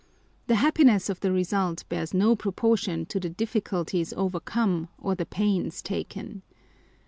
[0.47, 5.79] The happiness of the result bears no proportion to the difficulties overcome or the pains
[5.83, 6.41] taken.